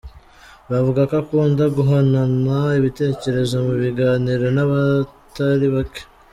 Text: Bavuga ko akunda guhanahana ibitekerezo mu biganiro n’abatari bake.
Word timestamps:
Bavuga 0.69 1.01
ko 1.09 1.13
akunda 1.21 1.63
guhanahana 1.75 2.57
ibitekerezo 2.79 3.55
mu 3.65 3.73
biganiro 3.83 4.45
n’abatari 4.55 5.67
bake. 5.75 6.01